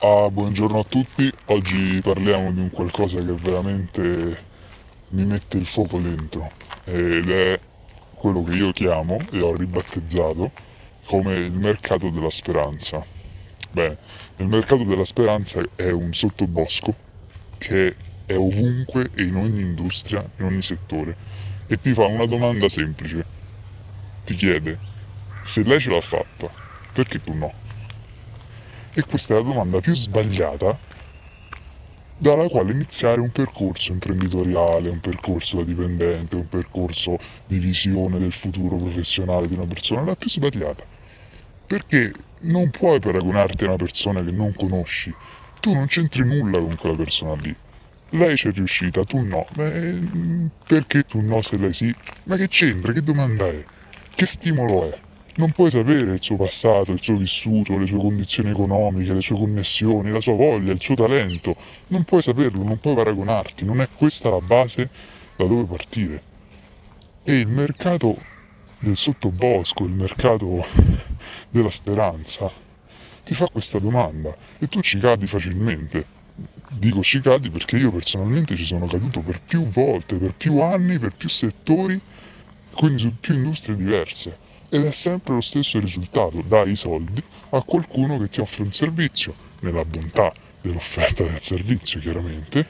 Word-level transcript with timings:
Ah, 0.00 0.28
buongiorno 0.28 0.80
a 0.80 0.84
tutti, 0.84 1.32
oggi 1.46 2.02
parliamo 2.02 2.52
di 2.52 2.60
un 2.60 2.70
qualcosa 2.70 3.18
che 3.18 3.32
veramente 3.32 4.44
mi 5.08 5.24
mette 5.24 5.56
il 5.56 5.64
fuoco 5.64 5.98
dentro 5.98 6.52
ed 6.84 7.30
è 7.30 7.58
quello 8.14 8.42
che 8.42 8.56
io 8.56 8.72
chiamo 8.72 9.18
e 9.30 9.40
ho 9.40 9.56
ribattezzato 9.56 10.52
come 11.06 11.36
il 11.36 11.52
mercato 11.52 12.10
della 12.10 12.28
speranza. 12.28 13.02
Bene, 13.70 13.96
il 14.36 14.46
mercato 14.46 14.84
della 14.84 15.04
speranza 15.06 15.62
è 15.74 15.88
un 15.90 16.12
sottobosco 16.12 16.94
che 17.56 17.96
è 18.26 18.36
ovunque 18.36 19.08
e 19.14 19.22
in 19.22 19.36
ogni 19.36 19.62
industria, 19.62 20.22
in 20.36 20.44
ogni 20.44 20.62
settore 20.62 21.16
e 21.66 21.80
ti 21.80 21.94
fa 21.94 22.04
una 22.04 22.26
domanda 22.26 22.68
semplice. 22.68 23.24
Ti 24.26 24.34
chiede, 24.34 24.78
se 25.42 25.62
lei 25.62 25.80
ce 25.80 25.88
l'ha 25.88 26.02
fatta, 26.02 26.50
perché 26.92 27.22
tu 27.22 27.32
no? 27.32 27.64
E 28.98 29.02
questa 29.02 29.34
è 29.34 29.36
la 29.36 29.42
domanda 29.42 29.78
più 29.80 29.94
sbagliata 29.94 30.78
dalla 32.16 32.48
quale 32.48 32.72
iniziare 32.72 33.20
un 33.20 33.30
percorso 33.30 33.92
imprenditoriale, 33.92 34.88
un 34.88 35.00
percorso 35.00 35.58
da 35.58 35.64
dipendente, 35.64 36.34
un 36.34 36.48
percorso 36.48 37.18
di 37.46 37.58
visione 37.58 38.18
del 38.18 38.32
futuro 38.32 38.76
professionale 38.76 39.48
di 39.48 39.52
una 39.52 39.66
persona, 39.66 40.02
la 40.02 40.16
più 40.16 40.30
sbagliata. 40.30 40.82
Perché 41.66 42.10
non 42.44 42.70
puoi 42.70 42.98
paragonarti 42.98 43.64
a 43.64 43.66
una 43.66 43.76
persona 43.76 44.24
che 44.24 44.30
non 44.30 44.54
conosci. 44.54 45.12
Tu 45.60 45.74
non 45.74 45.84
c'entri 45.88 46.24
nulla 46.24 46.58
con 46.58 46.74
quella 46.76 46.96
persona 46.96 47.34
lì. 47.34 47.54
Lei 48.10 48.34
ci 48.34 48.48
è 48.48 48.52
riuscita, 48.52 49.04
tu 49.04 49.20
no. 49.20 49.46
Ma 49.56 49.70
perché 50.66 51.02
tu 51.02 51.20
no 51.20 51.42
se 51.42 51.58
lei 51.58 51.74
sì? 51.74 51.94
Ma 52.22 52.36
che 52.36 52.48
c'entra? 52.48 52.92
Che 52.92 53.02
domanda 53.02 53.46
è? 53.46 53.62
Che 54.14 54.24
stimolo 54.24 54.90
è? 54.90 55.05
Non 55.36 55.52
puoi 55.52 55.68
sapere 55.68 56.14
il 56.14 56.22
suo 56.22 56.36
passato, 56.36 56.92
il 56.92 57.02
suo 57.02 57.16
vissuto, 57.16 57.76
le 57.76 57.86
sue 57.86 57.98
condizioni 57.98 58.50
economiche, 58.50 59.12
le 59.12 59.20
sue 59.20 59.36
connessioni, 59.36 60.10
la 60.10 60.20
sua 60.20 60.34
voglia, 60.34 60.72
il 60.72 60.80
suo 60.80 60.94
talento. 60.94 61.56
Non 61.88 62.04
puoi 62.04 62.22
saperlo, 62.22 62.62
non 62.62 62.78
puoi 62.78 62.94
paragonarti, 62.94 63.64
non 63.64 63.80
è 63.80 63.88
questa 63.94 64.30
la 64.30 64.40
base 64.40 64.88
da 65.36 65.44
dove 65.44 65.64
partire. 65.64 66.22
E 67.22 67.38
il 67.38 67.48
mercato 67.48 68.16
del 68.78 68.96
sottobosco, 68.96 69.84
il 69.84 69.92
mercato 69.92 70.64
della 71.50 71.70
speranza, 71.70 72.50
ti 73.24 73.34
fa 73.34 73.46
questa 73.48 73.78
domanda 73.78 74.34
e 74.58 74.68
tu 74.68 74.80
ci 74.80 74.98
cadi 74.98 75.26
facilmente. 75.26 76.14
Dico 76.70 77.02
ci 77.02 77.20
cadi 77.20 77.50
perché 77.50 77.76
io 77.76 77.92
personalmente 77.92 78.56
ci 78.56 78.64
sono 78.64 78.86
caduto 78.86 79.20
per 79.20 79.42
più 79.42 79.68
volte, 79.68 80.16
per 80.16 80.32
più 80.34 80.60
anni, 80.60 80.98
per 80.98 81.14
più 81.14 81.28
settori, 81.28 82.00
quindi 82.74 82.98
su 82.98 83.12
più 83.20 83.34
industrie 83.34 83.76
diverse 83.76 84.44
ed 84.68 84.84
è 84.84 84.90
sempre 84.90 85.34
lo 85.34 85.40
stesso 85.40 85.78
risultato, 85.78 86.42
dai 86.42 86.72
i 86.72 86.76
soldi 86.76 87.22
a 87.50 87.62
qualcuno 87.62 88.18
che 88.18 88.28
ti 88.28 88.40
offre 88.40 88.62
un 88.62 88.72
servizio, 88.72 89.34
nella 89.60 89.84
bontà 89.84 90.32
dell'offerta 90.60 91.22
del 91.22 91.40
servizio 91.40 92.00
chiaramente, 92.00 92.66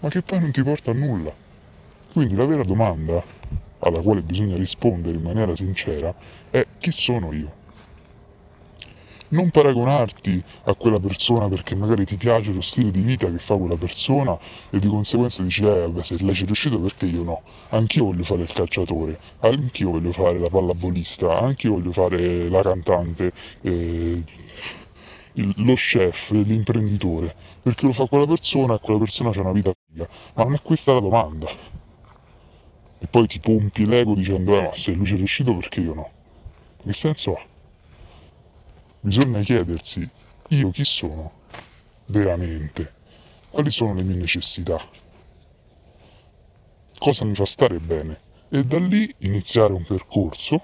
ma 0.00 0.08
che 0.08 0.22
poi 0.22 0.40
non 0.40 0.52
ti 0.52 0.62
porta 0.62 0.90
a 0.90 0.94
nulla. 0.94 1.32
Quindi 2.12 2.34
la 2.34 2.46
vera 2.46 2.62
domanda 2.62 3.22
alla 3.80 4.00
quale 4.00 4.22
bisogna 4.22 4.56
rispondere 4.56 5.16
in 5.16 5.22
maniera 5.22 5.54
sincera 5.54 6.14
è 6.50 6.64
chi 6.78 6.90
sono 6.90 7.32
io? 7.32 7.62
Non 9.34 9.50
paragonarti 9.50 10.42
a 10.64 10.74
quella 10.74 10.98
persona 10.98 11.48
perché 11.48 11.74
magari 11.74 12.04
ti 12.04 12.16
piace 12.16 12.52
lo 12.52 12.60
stile 12.60 12.90
di 12.90 13.02
vita 13.02 13.30
che 13.30 13.38
fa 13.38 13.56
quella 13.56 13.76
persona 13.76 14.38
e 14.70 14.78
di 14.78 14.88
conseguenza 14.88 15.42
dici 15.42 15.62
eh 15.62 15.80
vabbè 15.80 16.02
se 16.02 16.16
lei 16.20 16.34
ci 16.34 16.42
è 16.44 16.46
riuscito 16.46 16.78
perché 16.80 17.06
io 17.06 17.22
no? 17.22 17.42
Anch'io 17.70 18.04
voglio 18.04 18.22
fare 18.22 18.42
il 18.42 18.52
calciatore 18.52 19.18
anch'io 19.40 19.90
voglio 19.90 20.12
fare 20.12 20.38
la 20.38 20.48
pallabolista 20.48 21.38
anch'io 21.38 21.72
voglio 21.72 21.92
fare 21.92 22.48
la 22.48 22.62
cantante 22.62 23.32
eh, 23.62 24.22
il, 25.34 25.52
lo 25.56 25.74
chef 25.74 26.30
l'imprenditore 26.30 27.34
perché 27.62 27.86
lo 27.86 27.92
fa 27.92 28.06
quella 28.06 28.26
persona 28.26 28.74
e 28.74 28.78
quella 28.80 28.98
persona 28.98 29.30
ha 29.30 29.40
una 29.40 29.52
vita 29.52 29.72
figa. 29.86 30.08
Ma 30.34 30.44
non 30.44 30.54
è 30.54 30.60
questa 30.62 30.92
la 30.92 31.00
domanda. 31.00 31.48
E 32.98 33.06
poi 33.06 33.26
ti 33.26 33.38
pompi 33.40 33.86
l'ego 33.86 34.14
dicendo 34.14 34.56
eh 34.58 34.62
ma 34.62 34.74
se 34.74 34.92
lui 34.92 35.06
ci 35.06 35.14
è 35.14 35.16
riuscito 35.16 35.54
perché 35.56 35.80
io 35.80 35.94
no? 35.94 36.10
Che 36.82 36.92
senso 36.92 37.34
ha? 37.34 37.53
Bisogna 39.04 39.40
chiedersi 39.40 40.08
io 40.48 40.70
chi 40.70 40.82
sono 40.82 41.30
veramente, 42.06 42.94
quali 43.50 43.70
sono 43.70 43.92
le 43.92 44.02
mie 44.02 44.16
necessità, 44.16 44.80
cosa 46.98 47.26
mi 47.26 47.34
fa 47.34 47.44
stare 47.44 47.80
bene? 47.80 48.18
E 48.48 48.64
da 48.64 48.78
lì 48.78 49.14
iniziare 49.18 49.74
un 49.74 49.84
percorso 49.84 50.58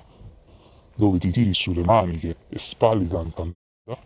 dove 0.94 1.18
ti 1.18 1.30
tiri 1.30 1.52
sulle 1.52 1.84
maniche 1.84 2.36
e 2.48 2.58
spalli 2.58 3.06
tanta 3.08 3.42
merda 3.42 4.02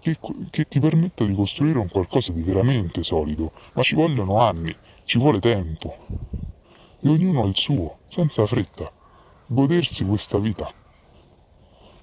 che, 0.00 0.18
che 0.48 0.64
ti 0.66 0.80
permetta 0.80 1.26
di 1.26 1.34
costruire 1.34 1.78
un 1.78 1.90
qualcosa 1.90 2.32
di 2.32 2.40
veramente 2.40 3.02
solido, 3.02 3.52
ma 3.74 3.82
ci 3.82 3.94
vogliono 3.94 4.40
anni, 4.40 4.74
ci 5.04 5.18
vuole 5.18 5.40
tempo. 5.40 5.94
E 6.98 7.08
ognuno 7.10 7.42
ha 7.42 7.46
il 7.46 7.56
suo, 7.56 7.98
senza 8.06 8.46
fretta, 8.46 8.90
godersi 9.48 10.02
questa 10.06 10.38
vita 10.38 10.72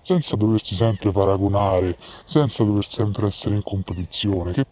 senza 0.02 0.36
doversi 0.36 0.76
sempre 0.76 1.12
paragonare, 1.12 1.98
senza 2.26 2.64
dover 2.64 2.86
sempre 2.86 3.28
essere 3.28 3.56
in 3.56 3.64
competizione. 3.64 4.52
Che 4.52 4.66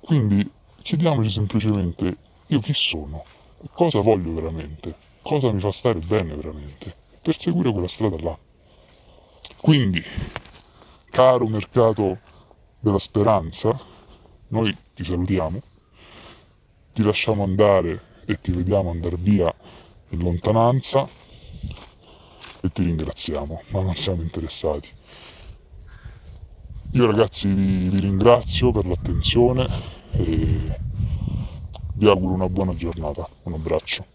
Quindi 0.00 0.50
chiediamoci 0.82 1.30
semplicemente 1.30 2.16
io 2.48 2.60
chi 2.60 2.74
sono, 2.74 3.24
cosa 3.72 4.00
voglio 4.00 4.34
veramente, 4.34 4.94
cosa 5.22 5.50
mi 5.50 5.60
fa 5.60 5.70
stare 5.70 5.98
bene 5.98 6.34
veramente, 6.34 6.94
per 7.22 7.38
seguire 7.38 7.72
quella 7.72 7.88
strada 7.88 8.20
là. 8.20 8.38
Quindi, 9.62 10.02
caro 11.10 11.46
mercato 11.48 12.18
della 12.80 12.98
speranza, 12.98 13.80
noi 14.48 14.76
ti 14.92 15.04
salutiamo, 15.04 15.62
ti 16.92 17.02
lasciamo 17.02 17.44
andare 17.44 18.22
e 18.26 18.38
ti 18.40 18.52
vediamo 18.52 18.90
andare 18.90 19.16
via 19.16 19.52
in 20.10 20.18
lontananza 20.18 21.08
e 22.64 22.72
ti 22.72 22.82
ringraziamo, 22.82 23.62
ma 23.72 23.82
non 23.82 23.94
siamo 23.94 24.22
interessati. 24.22 24.88
Io 26.92 27.06
ragazzi 27.06 27.46
vi, 27.46 27.90
vi 27.90 28.00
ringrazio 28.00 28.72
per 28.72 28.86
l'attenzione 28.86 29.68
e 30.12 30.78
vi 31.96 32.08
auguro 32.08 32.32
una 32.32 32.48
buona 32.48 32.74
giornata. 32.74 33.28
Un 33.42 33.52
abbraccio. 33.52 34.13